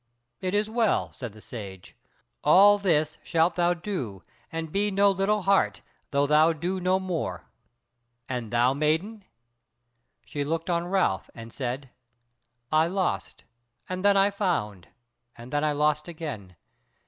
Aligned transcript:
"It 0.39 0.55
is 0.55 0.67
well," 0.67 1.11
said 1.11 1.31
the 1.31 1.41
Sage, 1.41 1.95
"all 2.43 2.79
this 2.79 3.19
shalt 3.23 3.53
thou 3.53 3.75
do 3.75 4.23
and 4.51 4.71
be 4.71 4.89
no 4.89 5.11
little 5.11 5.43
heart, 5.43 5.83
though 6.09 6.25
thou 6.25 6.53
do 6.53 6.79
no 6.79 6.99
more. 6.99 7.45
And 8.27 8.49
thou, 8.49 8.73
maiden?" 8.73 9.23
She 10.25 10.43
looked 10.43 10.71
on 10.71 10.87
Ralph 10.87 11.29
and 11.35 11.53
said: 11.53 11.91
"I 12.71 12.87
lost, 12.87 13.43
and 13.87 14.03
then 14.03 14.17
I 14.17 14.31
found, 14.31 14.87
and 15.37 15.53
then 15.53 15.63
I 15.63 15.71
lost 15.73 16.07
again. 16.07 16.55